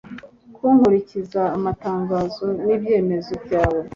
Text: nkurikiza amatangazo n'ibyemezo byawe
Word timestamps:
nkurikiza 0.77 1.41
amatangazo 1.57 2.45
n'ibyemezo 2.65 3.33
byawe 3.43 3.81